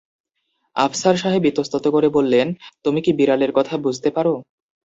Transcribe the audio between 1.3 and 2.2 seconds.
ইতস্তত করে